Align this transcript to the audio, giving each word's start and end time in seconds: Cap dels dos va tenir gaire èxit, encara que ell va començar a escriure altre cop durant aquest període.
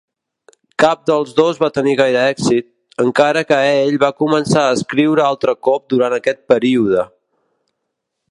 Cap 0.83 1.01
dels 1.09 1.33
dos 1.39 1.59
va 1.63 1.67
tenir 1.75 1.93
gaire 1.99 2.23
èxit, 2.29 2.67
encara 3.05 3.43
que 3.51 3.61
ell 3.75 3.99
va 4.05 4.11
començar 4.23 4.65
a 4.69 4.73
escriure 4.79 5.25
altre 5.29 5.57
cop 5.69 5.87
durant 5.95 6.19
aquest 6.19 6.45
període. 6.55 7.07